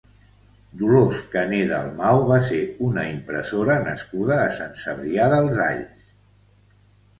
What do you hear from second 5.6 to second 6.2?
Alls.